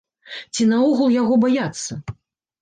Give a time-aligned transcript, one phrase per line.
[0.53, 1.93] Ці, наогул, яго баяцца?